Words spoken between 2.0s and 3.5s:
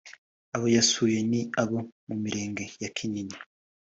mu mirenge ya Kinyinya